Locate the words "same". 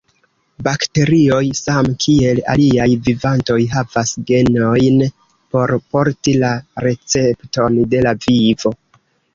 1.59-1.91